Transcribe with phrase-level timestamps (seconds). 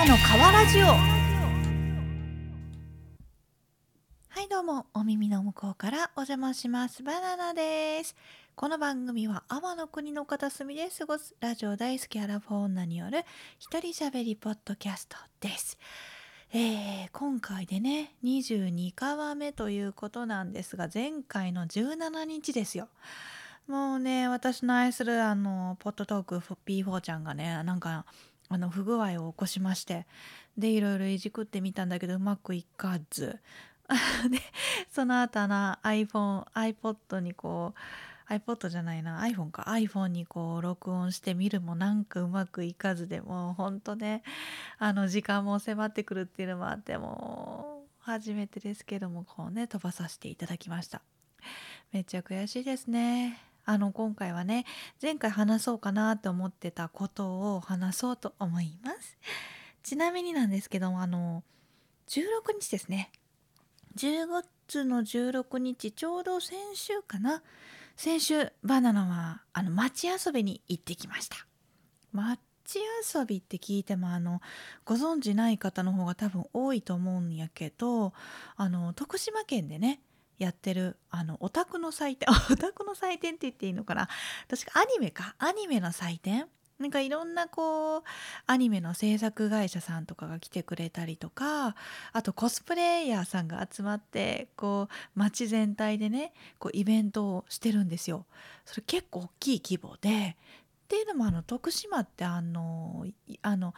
[0.00, 0.96] ナの川ラジオは
[4.40, 7.02] いどうもお耳の向こうからお邪魔します。
[7.02, 8.16] バナナです。
[8.56, 13.24] この番組は天の国の片隅で過ごすラジオ大好きアラフォー女による
[13.58, 15.76] 一人喋りポッドキャストです。
[16.54, 22.88] えー、今回でね22回目ということなんですが前回の17日ですよ。
[23.68, 28.06] もうね私の愛するあのポットトーク P4 ちゃんがねなんか
[28.50, 30.06] あの不具合を起こしまして
[30.58, 33.40] でいろいろいじくってみたんだけどうまくいかず。
[34.30, 34.38] で
[34.88, 37.74] その後の iPhoneiPod にこ
[38.28, 39.64] う iPod じゃないな iPhone か。
[39.66, 44.22] iPhone にこう録音してみるもなんかうまくいかずでもうほんとね
[44.78, 51.02] あの時間も迫ってくるっていうのもあってもう初めてですけどもこうね飛ばさせていただきました。
[51.92, 53.49] めっちゃ悔しいですね。
[53.70, 54.64] あの今回はね
[55.00, 59.16] 前回話そうかなって思ってたことを話そうと思います。
[59.84, 61.44] ちなみになんですけどあの
[62.08, 63.12] 16日ですね。
[63.96, 64.26] 10
[64.66, 67.44] 月の16日ちょうど先週かな。
[67.94, 71.36] 先週バナナはあの街遊びに行ってきました。
[72.12, 72.40] 街
[73.14, 74.40] 遊びって聞いてもあの
[74.84, 78.14] ご存知ない方の方が多分多いと思うんやけど
[78.56, 80.00] あの徳島県でね
[80.44, 84.08] やってるあのオタクの祭典 オタクの祭典って言っていいのかな？
[84.48, 85.34] 確かアニメか。
[85.38, 86.48] アニメの祭典？
[86.78, 88.02] なんかいろんなこう
[88.46, 91.76] アニメの制作会社さんとかが来てくれたりとか
[92.12, 98.24] あとコスプレイヤーさんが集まってこう街全体でねこうイベントをしてるんですよ。
[98.64, 100.36] それ結構大きい規模で。
[100.84, 103.06] っていうのもあの徳島ってあの
[103.42, 103.74] あの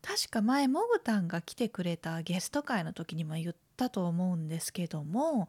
[0.00, 5.48] 確か前モグタンが来てくれたゲスト会の時にも言ったと思うんですけども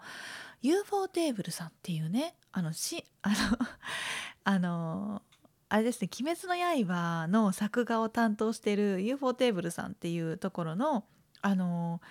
[0.61, 3.35] UFO テーブルさんっていうねあのしあの
[4.45, 5.21] あの
[5.69, 11.05] あれですね「鬼滅の刃」の作画を担当してる UFO テーブルさんっていうところの
[11.41, 12.01] あの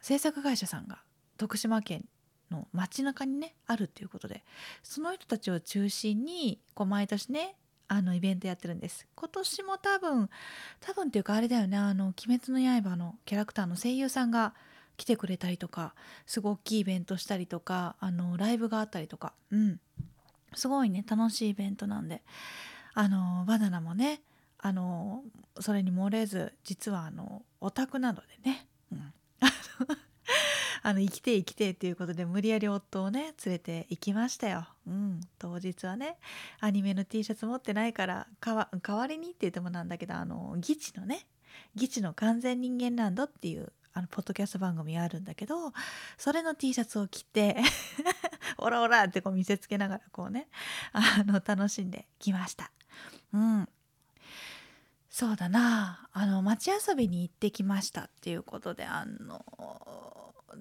[0.00, 1.02] 制作会社さんが
[1.36, 2.06] 徳島県
[2.50, 4.44] の街中にねあるっていうことで
[4.82, 7.56] その人たちを中心にこう毎年ね
[7.88, 9.06] あのイベントやってるんです。
[9.14, 10.28] 今年も多分
[10.80, 14.54] 多分っていうかあれだよねあの「鬼滅の刃」のキャラクターの声優さんが
[14.96, 15.94] 来てくれたりとか
[16.26, 19.32] すごい大きいイベントしたりとかあのライブがあったりとか。
[19.50, 19.80] うん。
[20.54, 22.22] すごいね楽しいイベントなんで。
[22.94, 24.22] あのバナナもね
[24.58, 25.22] あの
[25.60, 29.12] それに漏れず実はあのオタクなのでね、うん、
[30.82, 34.66] あの生きて生きてっていうことで無理やり夫をね連れて行きましたよ。
[34.86, 36.16] うん、当日はね
[36.60, 41.26] アニメの T シャツ持ってないから代わりにって言ってもなんだけどあのギチのね
[41.74, 45.72] ギチの完全人間ランドっていうあのポッドキャスト番組あるんだけど
[46.18, 47.56] それの T シャツを着て
[48.58, 50.48] オラオラってこう見せつけながらこうね
[50.92, 52.70] あの楽しんできました。
[53.32, 53.68] うん
[55.08, 59.42] そうだなあの街遊びに行ってきましたっていうことであの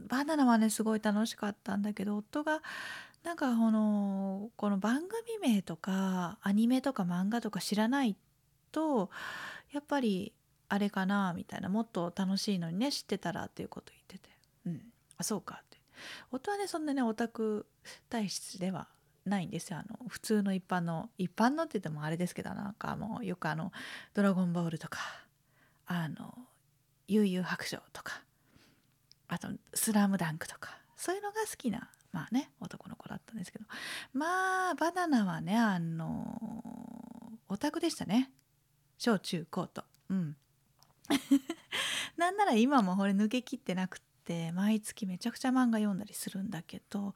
[0.08, 2.62] バナナはねすごい楽しかったんだけど夫が
[3.24, 8.16] なんかこのこの番組名とかアニメとか漫画とか知らない
[8.72, 9.10] と
[9.74, 10.32] やっぱり
[10.70, 14.30] あれかなみたいなもっと楽しいのにね知ってたらっていうこと言ってて。
[14.66, 14.82] うん。
[15.18, 15.78] あそうかって。
[16.32, 17.66] 夫はねそんなねオタク
[18.10, 18.88] 体質では
[19.26, 19.80] ないんですよ。
[19.80, 23.72] あの普通の一般の一般のって言ってもあれですけどなんかもうよくあの
[24.14, 25.00] 「ドラゴンボール」とか
[25.88, 26.38] あの
[27.08, 28.24] 「悠々白書」とか
[29.28, 33.66] あと「スラムダンクとかそういうのが好きなまあね男の子だったんですけど。
[34.14, 38.32] まあバナナはねあのオタクでしたね。
[38.98, 39.84] 小中高と。
[40.10, 40.38] うん。
[42.18, 47.14] なんなら今もこれ抜けきってなくって毎月めちゃくちゃ漫画読んだりするんだけど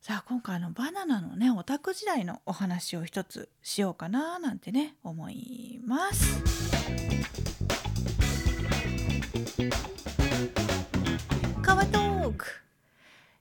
[0.00, 6.42] じゃあ今回あのバナナのねオタク時代のお話を一つしようかななんてね思います。
[11.62, 12.46] カワトーク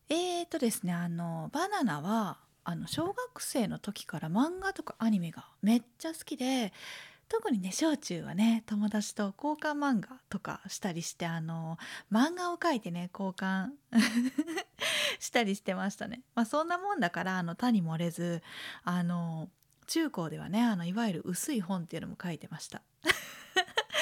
[0.10, 6.74] えーとですねあのバナナはあの小学生の時から漫画とかアニメがめっちゃ好きで
[7.30, 11.78] 特にね小中はね友達と交換漫画とかしたりしてあの
[12.12, 13.72] 漫画を描いてね交換
[15.20, 16.22] したりしてましたね。
[16.36, 18.42] まあ、そんなもんだからあの他に漏れず
[18.84, 19.50] あの
[19.88, 22.82] 中高ではねあのいわゆる薄い本っていうのも書いてました。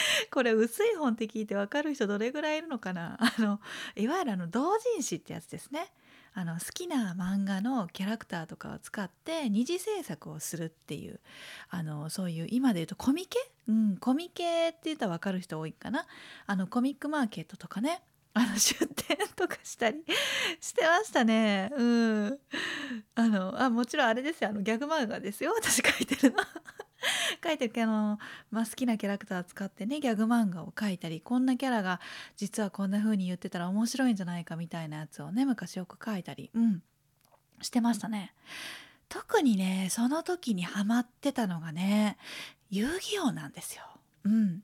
[0.31, 3.17] これ薄い本って聞いて分かる人どれぐらいいるのかな？
[3.21, 3.59] あの
[3.95, 5.91] いわゆるあの同人誌ってやつですね。
[6.37, 11.21] あの好きな漫画のキャラクターとかを使って二次制作をするっていう
[11.69, 13.39] あのそういう今で言うとコミケ、
[13.69, 16.05] うん、コミケって言ったら分かる人多いかな？
[16.45, 18.03] あのコミックマーケットとかね。
[18.37, 20.03] あの出店とかしたり
[20.59, 21.71] してましたね。
[21.73, 22.39] うん。
[23.15, 24.49] あのあもちろんあれですよ。
[24.49, 25.53] あのギャグ漫画ですよ。
[25.53, 26.43] 私書いてるの。
[27.43, 28.19] 書いてるあの、
[28.51, 31.99] まあ、好きなキャラクター使ってねギャグ漫画を描いたりこんなキャラが
[32.35, 36.83] 実はこんな風に言ってたら面白いんじゃないかみたいなやつをね昔よく書いたりうん
[37.61, 38.33] してましたね。
[39.07, 42.17] 特にねその時にハマってたのがね
[42.69, 43.83] 遊戯王なんですよ。
[44.25, 44.63] うん、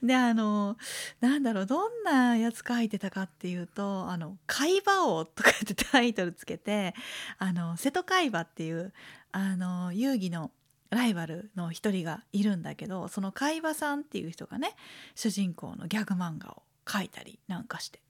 [0.02, 0.76] であの
[1.20, 6.94] なんだろうどんなやつ書いてたかっていうと「あの海馬王」とかってタイトルつけて
[7.38, 8.92] あの瀬戸海馬っていう
[9.32, 10.50] あの遊戯の
[10.94, 14.74] ライバルの一人がいるんだけどその海馬さんっていう人がね
[15.14, 18.00] 主人公のギャグ漫画を描いたりなんかして。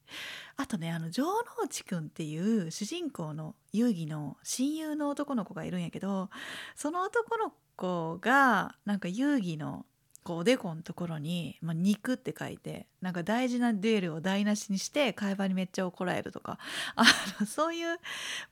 [0.57, 6.29] あとねあの城之内くんっていう主人公の遊戯の親友の男の子がいるんやけど
[6.77, 9.87] その男の子がなんか遊戯の
[10.25, 16.59] こうおでこのところに「まあ、肉」って書いてなんか大事なデュエルを台無しにして会話にめっちゃ怒られるとか
[16.95, 17.05] あ
[17.41, 17.99] のそういう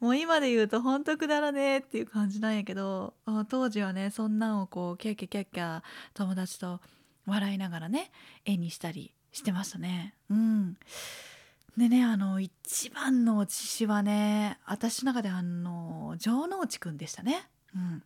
[0.01, 3.15] もう今で言うとほんとくだらねえっていう感じなんやけど
[3.49, 5.83] 当時はねそんなんをこうキャッキャキャッキャ
[6.15, 6.81] 友達と
[7.27, 8.11] 笑いながらね
[8.45, 10.15] 絵にしたりしてましたね。
[10.29, 10.77] うん
[11.77, 17.49] でねあの一番のお父はね私の中であの城之内くんでしたね。
[17.75, 18.03] うん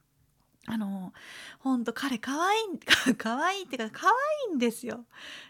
[0.67, 1.13] あの
[1.59, 5.05] ほんと彼可愛い 可愛いっていうか可愛いんですよ。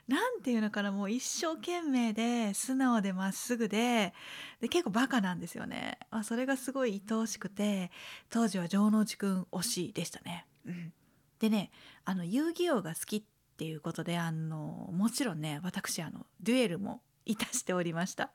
[0.09, 4.13] なんていうのかなもう一生懸命で素直でまっすぐで
[4.61, 5.99] で結構バカなんですよね。
[6.11, 7.93] あそれがすごい愛おしくて
[8.29, 10.47] 当時は城之内くん推しでしたね。
[10.67, 10.93] うん、
[11.39, 11.71] でね
[12.05, 13.23] あの遊戯王が好きっ
[13.57, 18.31] ていうことであのもちろんね私あのデュエルもいたしておりました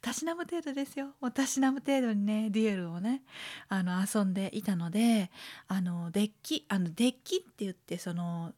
[0.00, 3.22] たしなむ程度ですよもうたしなむ程度にねデュエルをね
[3.68, 5.30] あの遊んでいたので
[5.68, 8.52] あのデッキあのデッキって言ってその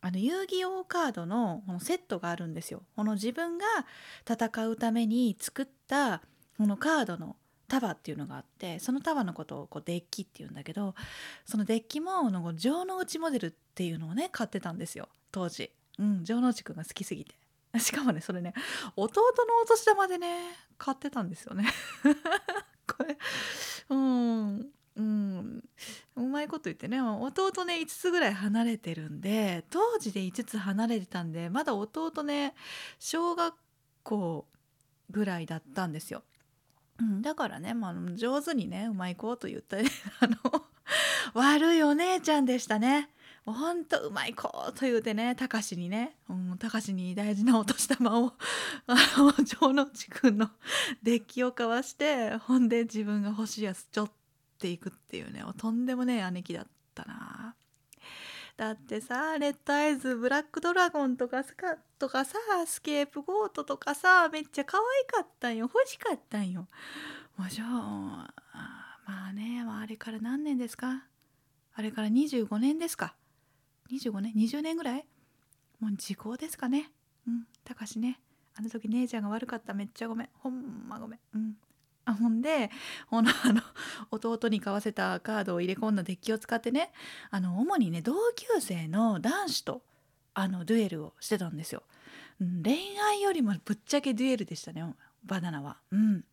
[0.00, 3.64] あの遊戯王カードのこのセットがあるんですよこの自分が
[4.28, 6.20] 戦うために作った
[6.58, 7.36] このカードの
[7.68, 10.94] 束っていうのがあってその束のことをこうデッキっていうんだけど
[11.46, 15.70] そのデッキもの城之内モデルっていうのをね買ってたんですよ当時。
[15.98, 17.34] うん、城之内くんが好きすぎて。
[17.78, 18.54] しかもねそれね
[18.96, 21.66] 弟のお年玉でね買ってたんですよね
[22.86, 23.18] これ
[23.88, 25.64] うんうん
[26.16, 32.54] うまいこと言ってね弟ね5つぐらい離れてるんで当時で5つ離れてたんでまだ弟ね
[33.00, 33.54] 小学
[34.04, 34.46] 校
[35.10, 36.22] ぐらいだったんですよ。
[37.00, 39.88] うん、だからね、まあ、上手にねうまいこと言ったり
[40.20, 40.36] あの
[41.34, 43.10] 悪いお姉ちゃんでしたね。
[43.46, 46.16] ほんとうまい子と言うてねたかしにね。
[46.58, 48.32] たかしに大事なお年玉を
[48.86, 50.50] あの城之内くんの
[51.02, 54.10] デッキを交わしてほんで自分が欲しいやつちょっ
[54.58, 55.44] ていくっていうね。
[55.58, 57.54] とんでもねえ姉貴だったな。
[58.56, 65.68] だってさレッドアイズブラックドラゴンとかスカとかさスケープゴートとかさめっちゃ可愛かったんよ。
[65.72, 66.68] 欲しかったんよ。
[67.36, 68.32] もうじゃあ
[69.06, 71.04] まあね、まあ、あれから何年ですか？
[71.74, 73.14] あれから25年ですか？
[73.92, 75.06] 25年20年ぐらい？
[75.80, 76.90] もう時効ですかね。
[77.26, 78.20] うんたかしね。
[78.56, 79.74] あの時姉ちゃんが悪かった。
[79.74, 80.28] めっちゃごめん。
[80.38, 81.20] ほんまごめん。
[81.34, 81.56] うん。
[82.06, 82.70] あほんで
[83.08, 83.62] ほのあの
[84.10, 86.92] 弟に買わせたカードを入れ込んだデッキを使ってね。
[87.30, 89.82] あの主にね同級生の男子と
[90.34, 91.84] あのデュエルをしてたんですよ、
[92.40, 94.84] うん、恋愛よりもぶっちゃけデュエルでしたね
[95.24, 95.78] バナナは。
[95.90, 96.24] うん。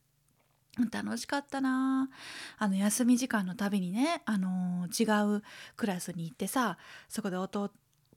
[0.91, 2.09] 楽しかったな。
[2.57, 5.43] あの休み時間のたびにね、あのー、違う
[5.75, 6.77] クラスに行ってさ
[7.09, 7.71] そこで弟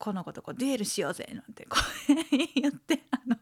[0.06, 2.14] の子とこうデュエルしようぜなんてこう
[2.60, 3.36] 言ってあの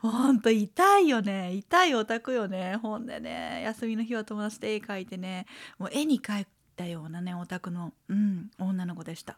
[0.00, 1.54] ほんと痛いよね。
[1.54, 2.76] 痛いオタクよね。
[2.76, 5.46] ほんでね休みの日は友達と絵描いてね
[5.78, 9.36] もう絵に描いたようなねオタクの、うん、女の子でした。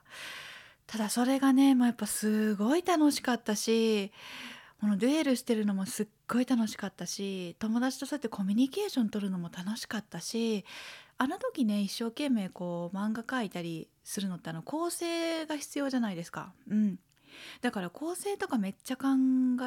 [0.86, 4.12] ただそれがね、まあ、やっぱすごい楽しかったし
[4.80, 10.64] このデュエルしてるのもすっごい楽しかったし友達とそうやってコミュニケーション取るのも楽しかったし
[11.18, 16.52] あの時ね一生懸命こう漫画描いたりするのってあの構成が必要じゃないですか。
[16.70, 16.98] うん、
[17.62, 19.06] だから構成とかめっちゃ考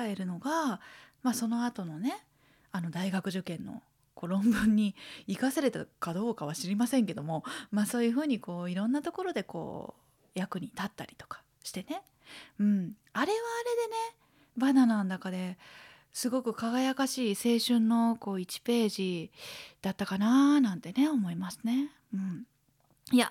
[0.06, 0.80] えるのが、
[1.24, 2.24] まあ、その後のね
[2.72, 3.82] あの大学受験の
[4.14, 4.96] こう論文に
[5.28, 9.96] 生かされたかどうかは知りませんけども、まあ、そういうふうにこういろんなところでこ
[10.36, 12.02] う役に立ったりとかしてね、
[12.60, 14.29] うん、あれはあれでね
[14.60, 15.58] バナナの中で
[16.14, 19.32] すごく輝かしい青春のこう1ページ
[19.82, 21.92] だったかななんてね思いますね。
[22.14, 22.46] うん、
[23.12, 23.30] いや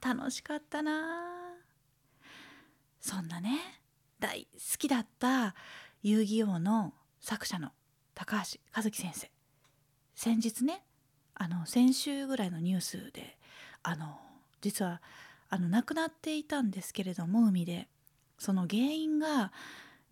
[0.00, 1.54] 楽しかったな
[3.00, 3.58] そんなね
[4.20, 5.54] 大好きだった
[6.02, 7.70] 遊戯王の作者の
[8.14, 9.30] 高橋和樹先生。
[10.14, 10.82] 先日ね
[11.34, 13.38] あの先週ぐらいのニュースで
[13.82, 14.18] あの
[14.60, 15.00] 実は
[15.48, 17.88] あの亡くなっていたんですけれども海で。
[18.40, 19.52] その原因が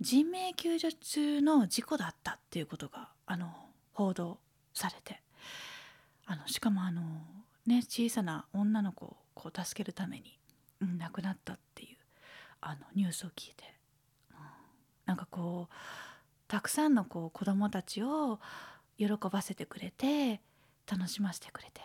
[0.00, 3.52] 人命救助中の事故だったっていうことがあの
[3.92, 4.38] 報道
[4.74, 5.22] されて。
[6.30, 7.02] あのしかもあの
[7.66, 10.38] ね小さな女の子をこう助けるために
[10.98, 11.96] 亡くなったっていう
[12.60, 13.64] あのニュースを聞いて、
[14.30, 14.36] うん、
[15.06, 15.74] なんかこう
[16.46, 18.40] たくさんのこう子どもたちを
[18.98, 20.42] 喜ばせてくれて
[20.90, 21.80] 楽しませてくれて。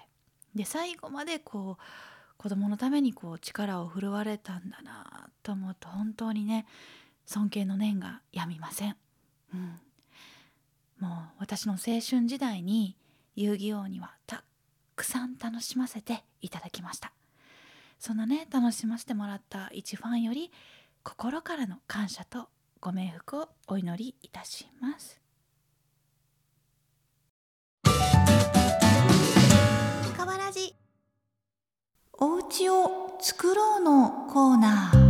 [0.53, 1.83] で最後までこう
[2.37, 6.67] 子供のためにこう力を振るわれたんだなと思うと本当にね
[7.25, 8.95] 尊敬の念がやみません、
[9.53, 9.79] うん、
[10.99, 12.95] もう私の青春時代に
[13.35, 14.43] 遊戯王にはた
[14.95, 17.11] くさん楽しませていただきました。
[17.99, 20.51] そんなね楽しませてもらった一ファンより
[21.03, 22.49] 心からの感謝と
[22.79, 25.23] ご冥福をお祈りいたします。
[32.25, 35.02] お家を作ろうのコーナー。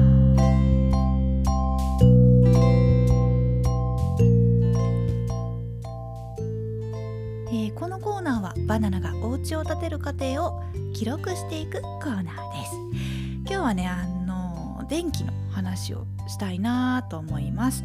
[8.67, 10.61] バナナがお家を建てる過程を
[10.93, 12.75] 記録していくコーナーです。
[13.45, 17.83] 今日はねあの電気の話をしたいなと思います。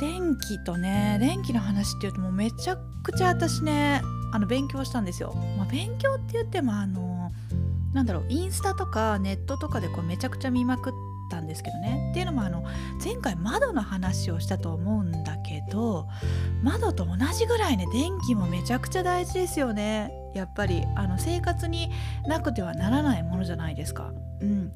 [0.00, 4.02] 電気とね電気の話っていうともうめちゃくちゃ私ね
[4.32, 7.30] あの勉強したんですよ、まあ、勉強って言ってもあの
[7.92, 10.92] なんだろうインスタとかネットとかでこうめちゃくちゃ見まくっ
[11.30, 12.08] たんですけどね。
[12.10, 12.64] っていうのもあの
[13.02, 16.08] 前回窓の話をしたと思うんだけど
[16.62, 20.12] 窓と同じぐらいね電気もめちゃくちゃ大事ですよね。
[20.34, 21.90] やっぱりあの生活に
[22.26, 24.12] なくてはならないものじゃないですか。
[24.40, 24.72] うん、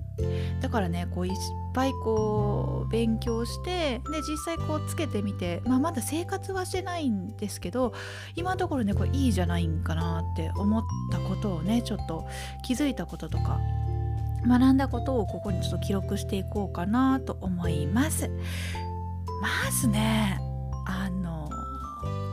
[0.60, 1.32] だからねこういっ
[1.74, 7.92] ぱいこう勉強してで実際こうつけてみて、まあ、まだ生活はしてないんですけど
[8.36, 12.26] 今のところねこれいいじゃないんかなって思ったことをねちょっと
[12.64, 13.58] 気づいたこととか
[14.46, 18.30] 学んだことをここにちょっと記録していこうかなと思います。
[19.40, 20.40] まずね
[20.86, 21.50] あの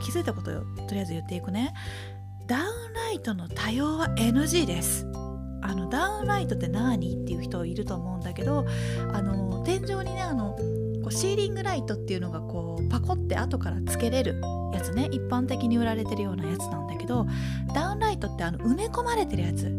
[0.02, 1.74] 気づいたことをとりあえず言っていくね。
[2.48, 5.08] ダウンライトの多用は NG です。
[5.62, 8.66] あのダウンライトって何っていう人いると思うんだけど
[9.14, 10.58] あの天井にねあの
[11.04, 14.42] こうシーリングライトっていうのがこうパコって後からつけれる
[14.74, 15.08] やつね。
[15.12, 17.26] 一般的に売られてるようなやつなんだけど
[17.74, 19.70] ダウンライトってあの埋め込まれてるやつ、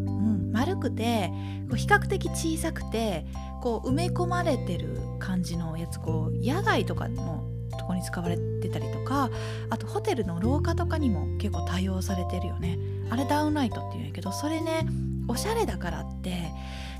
[0.54, 1.30] 丸くて
[1.68, 3.26] こう比較的小さくて
[3.60, 7.44] こう埋め込まれてる感じのやつこう野外とかの
[7.76, 9.30] とこに使われてたりとか
[9.68, 12.78] あとホテルの廊下とかにも結構多用されてるよね。
[13.10, 14.86] あれダウンライトっていうんやけどそれね
[15.28, 16.52] おしゃれだからって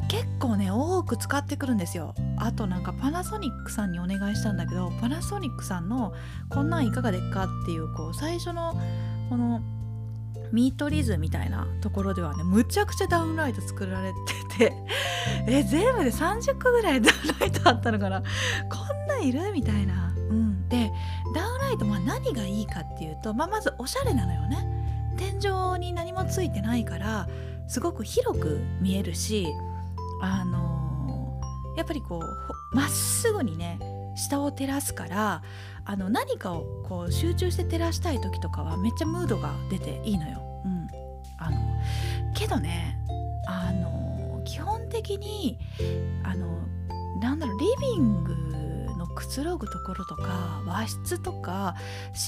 [0.08, 2.14] 結構ね多く使ってくるんですよ。
[2.38, 6.12] あとなんかパナソニックさんにお願いしたんだけどパナソニックさんの
[6.50, 8.74] こんなんいかがでっかっていうこう最初の
[9.30, 9.62] この
[10.54, 14.12] ミートリズみたいなところではねむちゃくちゃダウンライト作られ
[14.48, 14.72] てて
[15.48, 18.20] え全部で30個ぐらいダウンライトあったのかな？
[18.20, 18.26] こ
[19.04, 19.52] んないる？
[19.52, 20.14] みたいな。
[20.16, 20.68] うん。
[20.68, 20.92] で
[21.34, 24.74] ダウンライトまあ何がいいかっていうと、まあ、まずおしゃれなのよね。
[25.16, 27.28] 天井に何もついてないから
[27.66, 29.48] すごく広く見えるし
[30.20, 32.20] あのー、やっぱりこ
[32.72, 33.78] うまっすぐにね
[34.16, 35.42] 下を照らすから
[35.84, 40.43] あの何かをこう集中して照らしたい時とかはめっちゃムードが出ていいのよ。
[42.34, 42.98] けどね
[43.46, 45.58] あの基本的に
[46.22, 46.46] あの
[47.20, 48.34] なんだろうリビング
[48.98, 51.74] のくつろぐところとか和室とか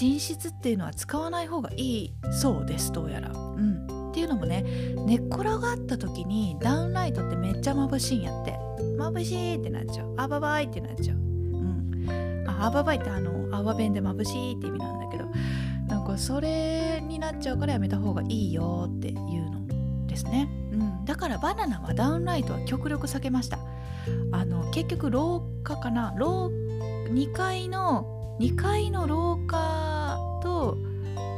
[0.01, 3.31] 寝室っていうのは使わない方がいいそうですどうやら。
[3.31, 4.11] うん。
[4.11, 4.65] っていうのもね
[5.07, 8.59] 寝っ転がった時にダウンライトってめっちゃ眩しいんやって。
[8.99, 10.15] 眩しいってなっちゃう。
[10.17, 11.17] あばばいってなっちゃう。
[11.17, 12.45] うん。
[12.49, 15.27] ああばばいってあの泡弁で眩しいって意味なんだけど
[15.89, 19.56] なんかそれになっちゃうからやめた方がいいよっていうの
[20.17, 23.59] ですね、うん、だからバナナはダウンライトは極力避けました。
[24.33, 26.15] あの結局廊下かな？
[26.17, 26.51] 廊
[27.11, 30.79] 2階の2階の廊下と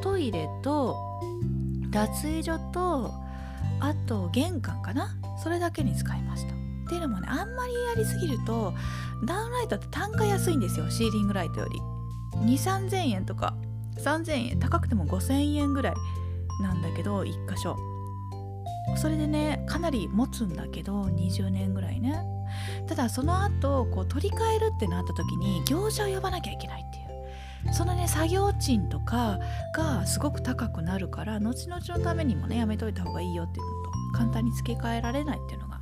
[0.03, 0.97] トイレと
[1.91, 3.13] 脱衣所と
[3.81, 5.17] あと玄関かな？
[5.43, 6.55] それだけに使いました。
[6.55, 8.73] っていうのもねあんまりやりすぎると
[9.25, 10.89] ダウンライトって単価安いんですよ。
[10.89, 11.81] シーリングライトより。
[12.47, 13.55] 2 3 0 0 0円とか。
[13.99, 15.95] 3000円高くても5000円ぐらい
[16.63, 17.77] なんだけど1箇所。
[18.97, 22.25] それでねかなり持つんだけど20年ぐらいね。
[22.87, 27.03] ただその後こう取り替えるってなった時に業者を呼ばなきゃいけないってい
[27.71, 27.73] う。
[27.73, 29.39] そのね作業賃とか
[29.75, 35.79] がすごく高くなるから後々のためにもねやめといた方がいいよっていうのと簡単に付け替えられないっていうのが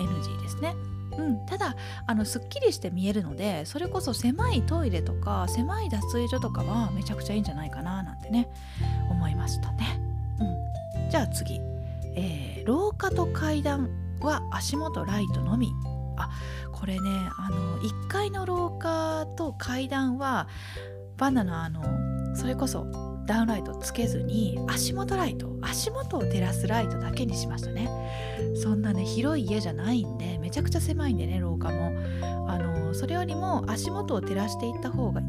[0.00, 0.74] NG ですね。
[1.16, 1.74] うん、ただ
[2.06, 8.48] あのすっきりして見えるのでそれこそ狭いトイレとか狭い脱衣所とかはめちゃくちゃいいんじゃないかななんてね
[9.10, 10.00] 思いましたね。
[10.38, 10.44] う
[11.06, 11.60] ん、じゃあ次、
[12.18, 13.88] えー、廊下と階段
[14.20, 15.72] は足元ライトのみ。
[16.16, 16.30] あ
[16.72, 20.48] これねあの1階の廊下と階段は
[21.16, 21.84] バナナあの
[22.34, 22.86] それこそ
[23.26, 27.88] ダウンライトつけずに足元ライト足元を照らすライトだけにしましたね。
[28.60, 31.92] そんなね広い家じゃないんでめちゃくちゃ狭いんでね廊下も。
[32.48, 35.20] あのそれよりも足元を照らしていった方が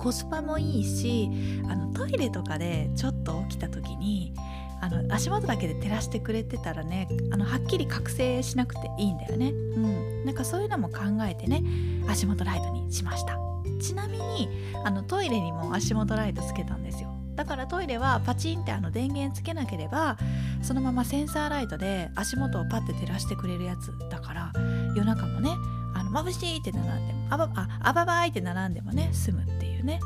[0.00, 1.30] コスパもいいし
[1.68, 4.34] あのトイレとかでちょっと起きた時に
[4.82, 9.50] あの足元だけで照らしてくれてたらねあのはっきり覚醒しなくていいんだよね。
[9.50, 10.24] うん。
[10.26, 11.62] なんかそういうのも考えてね
[12.08, 13.38] 足元ライトにしました。
[13.80, 14.48] ちなみに
[14.84, 17.10] あのトイレにも足元ライトつけたんですよ。
[17.36, 20.18] だからトイレはパチンってあの電源つけなければ
[20.62, 24.52] そのままセンサーライトで足元をパッて照らしてくれるやつだから
[24.94, 25.54] 夜中もね
[25.94, 30.00] あの眩しいって並んでもあばああばばいって並んでもね済むっていうね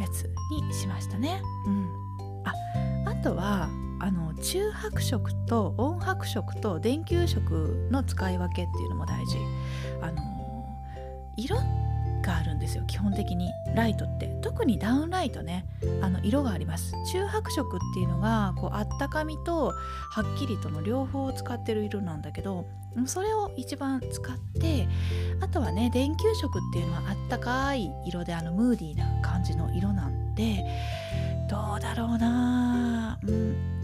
[0.00, 1.42] やつにしましたね。
[1.66, 1.88] うん。
[2.44, 2.52] あ
[3.10, 3.68] あとは
[4.00, 9.36] あの中白色と温白色と電球色の使い分けっていうのも大事。
[10.00, 10.22] あの
[11.36, 11.56] 色
[12.22, 13.50] があるんですよ基本的に。
[13.74, 14.26] ライトって。
[14.42, 15.66] 特にダウンライトね。
[16.02, 16.92] あの色があります。
[17.12, 19.72] 中白色っていうのがこうあったかみと
[20.10, 22.66] はっきりとの両方を使ってる色なんだけど
[23.06, 24.88] それを一番使って
[25.40, 30.64] あとはね電球色っていうのはあったかい色であのムーディーな感じの色なんで
[31.48, 33.77] どうだろうなうん。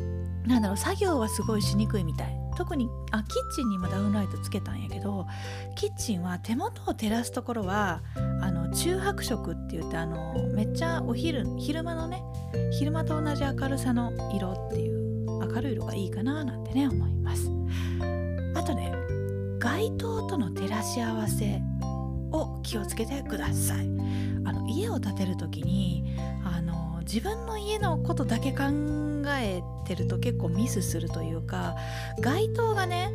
[0.47, 2.45] なんだろう作業はすごいしにくいみたい。
[2.57, 5.27] 特にあキッチンにもダウンライトつけたんやけど
[5.75, 8.01] キッチンは手元を照らすところは
[8.41, 12.23] あの中白色って言ってあのめっちゃお昼昼間のね
[12.79, 17.51] 昼間と同じ明るさの色っていう明るい色がいいかななんてね思います。
[18.55, 18.93] あとね
[19.59, 21.61] 街灯との照らし合わせ
[22.31, 23.89] を気をつけてください。
[24.47, 28.65] あの家を建てる時にあの自分の家のことだけ考
[29.29, 31.77] えてると結構ミスするというか
[32.21, 33.11] 街灯がね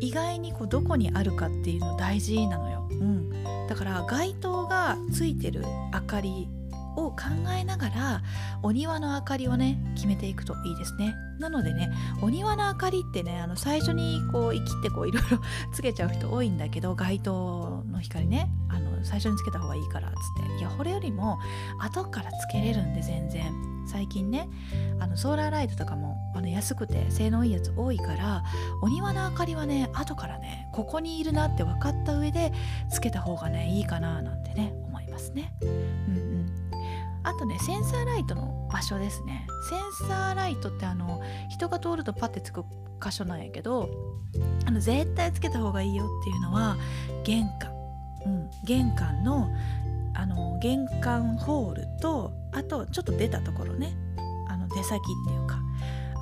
[0.00, 3.30] 意外にこうどこにあるかっていうの大事なのよ、うん、
[3.68, 6.48] だから街灯がついてる明かり
[6.96, 7.16] を考
[7.58, 8.22] えながら
[8.62, 11.14] お庭の明かりをね決めていくといいですね。
[11.38, 15.40] なのでねお庭の明かりってねあの最初にこう生きってこういろいろ
[15.72, 21.38] つけちゃう人多いんだけど街灯の光ねあの最初につけた方がいいからっつっていやこれよりも
[21.78, 23.70] 後からつけれるんで全然。
[23.90, 24.48] 最近ね
[25.00, 28.44] あのソーラーライトとかもあの安くて性能いいやつ多いから
[28.82, 32.52] お庭の明かりはね後からねここにいるなって分かった上で
[32.88, 35.52] つけた方がねいいかななんてね思いますね。
[35.62, 36.52] うんうん。
[37.22, 39.46] あとねセンサーライトの場所ですね。
[39.68, 42.64] センサーライトってあの人が通るとパッてつく
[43.02, 43.88] 箇所なんやけど
[44.66, 46.76] あの絶対つけた方がいいよっていうのは
[47.24, 47.69] 玄関、
[48.24, 49.48] うん、玄関の
[50.14, 53.94] あの玄関ホールとあとちょっと出たところね
[54.48, 55.60] あの出先っていうか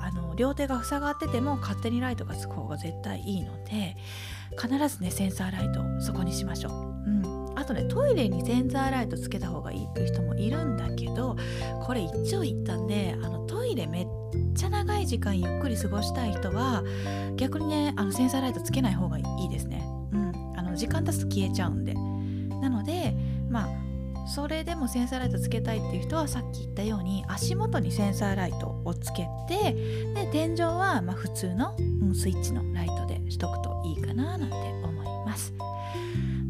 [0.01, 3.97] あの両手が塞がってても勝手にライトがつく方が絶対いいので
[4.51, 6.71] 必ずねセンサーライトをそこにしましょう。
[6.71, 6.75] う
[7.09, 11.35] んあとねトイレにセンサーライトつけた方がいいっていう人もいるんだけど
[11.83, 14.07] これ一長一短であのトイレめっ
[14.55, 16.83] ちゃ長い時間ゆっくり過ごしたい人は
[17.35, 19.98] 逆にねあのセンサーライトつけない方がいいですね。
[20.69, 21.93] の時間経つと消えちゃうんで。
[22.61, 23.15] なので
[23.49, 23.69] まあ
[24.27, 29.73] それでもセンサーライトつけたいっていう人はさっき言ったように足元にセンサーライトをつけて
[30.13, 31.75] で天井はま普通の、
[32.13, 35.53] スイッチのライトでしとくといいかななんて思います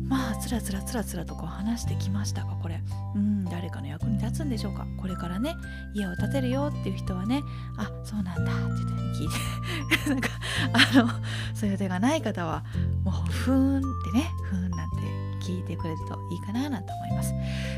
[0.09, 2.81] まあつらつらつらつらとこう話してきましたがこれ。
[3.15, 4.85] うん誰かの役に立つんでしょうか。
[4.99, 5.55] これからね
[5.93, 7.41] 家を建てるよっていう人はね
[7.77, 10.09] あそうなんだって聞いて。
[10.09, 10.29] なんか
[10.73, 11.09] あの
[11.53, 12.63] そういう手がない方は
[13.03, 14.97] もうふーんってねふーんなんて
[15.41, 17.33] 聞いてくれるといいかななんて思います。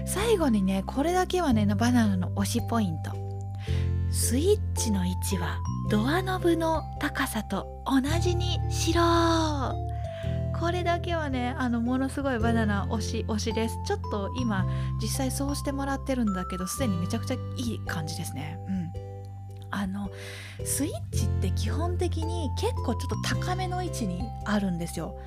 [0.05, 3.11] 最後にねこれだけはねバナナの推しポイント。
[4.11, 9.90] スイッチの位置はドアノブの高さと同じにしろ。
[10.61, 13.75] これだけはねあのものすごいバナナ推し推しです。
[13.83, 14.67] ちょっと今
[15.01, 18.59] 実際そうしてもらってるんだけどすでにめちゃくちゃいい感じですね。
[18.67, 18.91] うん。
[19.71, 20.11] あの
[20.63, 25.17] スイッチって基本的に結構ちょっと高めの位置にあるんですよ。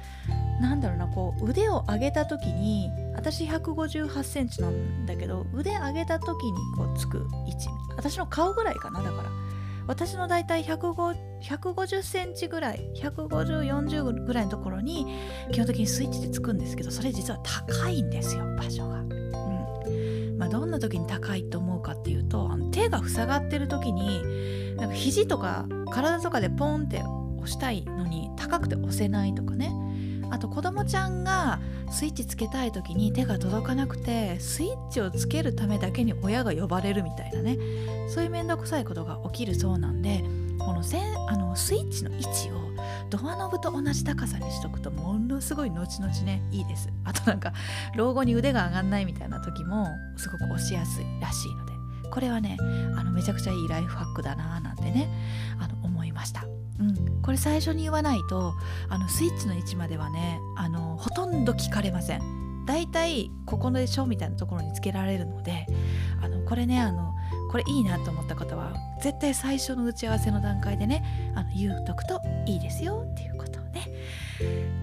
[0.60, 7.66] なんだろうなこう腕を上げた時に私158センチなんだけど腕上げた時にこうつく位置。
[7.96, 9.43] 私の顔ぐらいかなだから。
[9.86, 15.06] 私のだいたい150センチぐらい15040ぐらいのところに
[15.52, 19.00] 基本的にスイッチでつくんですけどそれ実は高いんですよ場所が。
[19.00, 24.22] うんまあ、どんな時に高いと思うかっていうとあの手が塞がってる時に
[24.76, 27.02] なんか肘とか体とかでポンって
[27.38, 29.72] 押したいのに高くて押せないとかね
[30.30, 31.60] あと子供ちゃんが
[31.94, 37.56] スイッチつけたい時に手が届かなくてスイッチをつけるためだけに親が呼ばれるみたいなね
[38.08, 40.24] そういう面倒くさいことが起きるそうなんで
[40.58, 42.64] このせあのスイッチの位置を
[43.10, 47.52] ドアノブと同じ高さにしとくとものすごい後々ねいいですあとなんか
[47.94, 51.72] 老後に腕が上がんないみたいな時もすごく押しやすいらしいので
[52.10, 52.56] これはね
[52.96, 55.08] あのめちゃくちゃいいライフハックだななんてね
[55.60, 56.53] あの思いました。
[56.80, 58.54] うん、これ最初に言わないと
[58.88, 62.64] あのスイッチの位置まではねあのほとんど聞かれません。
[62.66, 65.66] だいたいここのでしょみたいなところにつけられるので
[66.22, 67.12] あのこれねあの
[67.50, 73.86] これいいなと思った方は絶対最初の打ち合わせの段階でねあの言うとくといいですよっていうことをね。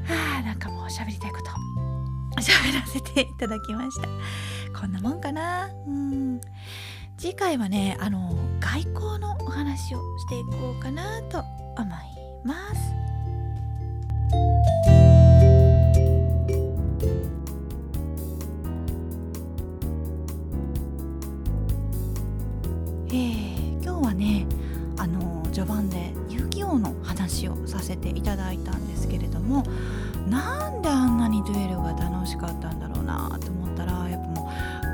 [0.06, 1.50] はあなんかもう喋りたいこと
[2.40, 4.08] 喋らせていただきました。
[4.80, 5.68] こんなもんかな？
[5.88, 6.40] うん。
[7.18, 11.44] 次回はねあの外交のお話をしていこうかなと
[11.82, 11.98] 思い
[12.44, 12.92] ます。
[23.08, 24.46] えー、今日はね
[24.98, 29.64] あの序盤で遊戯王の話をさせていただいたんですけれども
[30.30, 30.71] なん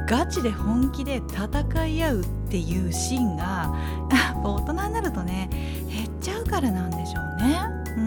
[0.07, 3.73] ガチで本気で戦い合うっていうシーンが
[4.43, 5.49] 大人になるとね
[5.91, 7.59] 減っちゃうからなんでしょうね。
[7.97, 7.99] う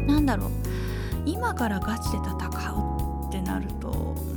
[0.00, 0.50] ん、なんだろう。
[1.24, 3.90] 今からガチで戦うってなると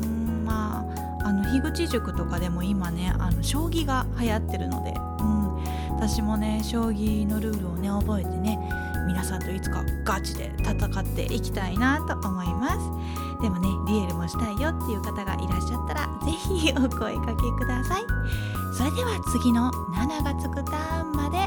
[0.04, 0.86] うんま
[1.21, 5.63] ああの樋口塾とかでも今ねあの将棋が流行ってるので、うん、
[5.95, 8.60] 私もね将棋のルールをね覚えてね
[9.08, 12.78] 皆さんといつかガチで戦っていきたいなと思います。
[13.42, 18.04] でもねデュエルもしたいよっていう方がいらっしゃったら是非お声かけください。
[18.78, 21.38] それでは次の7がつくターンまで